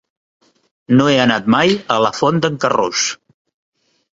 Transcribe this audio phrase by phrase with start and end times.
[0.99, 3.07] No he anat mai a la Font d'en Carròs.